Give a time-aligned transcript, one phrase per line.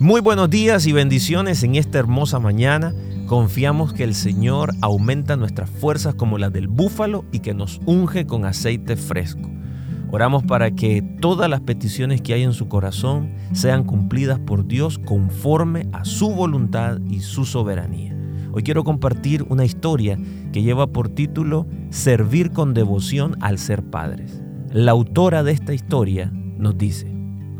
[0.00, 2.92] Muy buenos días y bendiciones en esta hermosa mañana.
[3.26, 8.26] Confiamos que el Señor aumenta nuestras fuerzas como las del búfalo y que nos unge
[8.26, 9.48] con aceite fresco.
[10.10, 14.98] Oramos para que todas las peticiones que hay en su corazón sean cumplidas por Dios
[14.98, 18.16] conforme a su voluntad y su soberanía.
[18.52, 20.18] Hoy quiero compartir una historia
[20.52, 24.42] que lleva por título Servir con devoción al ser padres.
[24.72, 27.13] La autora de esta historia nos dice,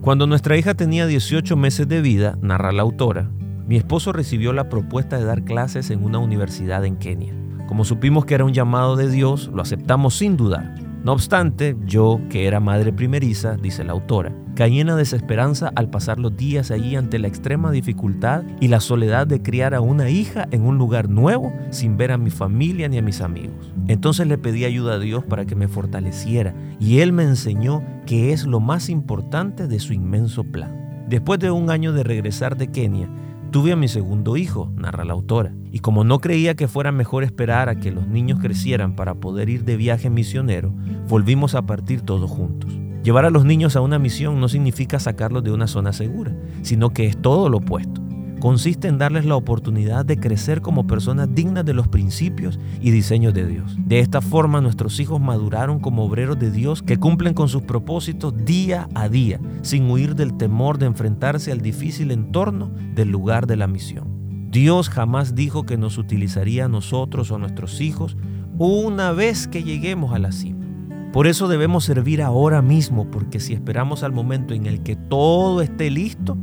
[0.00, 3.30] cuando nuestra hija tenía 18 meses de vida, narra la autora,
[3.66, 7.34] mi esposo recibió la propuesta de dar clases en una universidad en Kenia.
[7.68, 10.74] Como supimos que era un llamado de Dios, lo aceptamos sin dudar.
[11.02, 15.88] No obstante, yo, que era madre primeriza, dice la autora, caí en la desesperanza al
[15.88, 20.10] pasar los días allí ante la extrema dificultad y la soledad de criar a una
[20.10, 23.72] hija en un lugar nuevo sin ver a mi familia ni a mis amigos.
[23.88, 28.34] Entonces le pedí ayuda a Dios para que me fortaleciera y Él me enseñó que
[28.34, 31.06] es lo más importante de su inmenso plan.
[31.08, 33.08] Después de un año de regresar de Kenia,
[33.50, 37.24] Tuve a mi segundo hijo, narra la autora, y como no creía que fuera mejor
[37.24, 40.72] esperar a que los niños crecieran para poder ir de viaje misionero,
[41.08, 42.70] volvimos a partir todos juntos.
[43.02, 46.90] Llevar a los niños a una misión no significa sacarlos de una zona segura, sino
[46.90, 48.00] que es todo lo opuesto
[48.40, 53.34] consiste en darles la oportunidad de crecer como personas dignas de los principios y diseños
[53.34, 53.76] de Dios.
[53.78, 58.34] De esta forma nuestros hijos maduraron como obreros de Dios que cumplen con sus propósitos
[58.44, 63.56] día a día, sin huir del temor de enfrentarse al difícil entorno del lugar de
[63.56, 64.48] la misión.
[64.50, 68.16] Dios jamás dijo que nos utilizaría a nosotros o a nuestros hijos
[68.58, 70.66] una vez que lleguemos a la cima.
[71.12, 75.60] Por eso debemos servir ahora mismo, porque si esperamos al momento en el que todo
[75.60, 76.36] esté listo,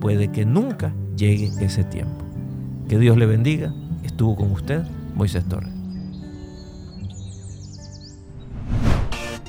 [0.00, 2.24] puede que nunca llegue ese tiempo.
[2.88, 3.72] Que Dios le bendiga.
[4.04, 4.82] Estuvo con usted
[5.14, 5.70] Moisés Torres.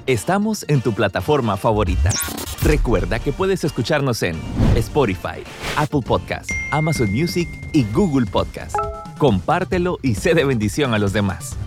[0.07, 2.09] Estamos en tu plataforma favorita.
[2.63, 4.37] Recuerda que puedes escucharnos en
[4.75, 5.43] Spotify,
[5.75, 8.75] Apple Podcast, Amazon Music y Google Podcast.
[9.17, 11.57] Compártelo y sé de bendición a los demás.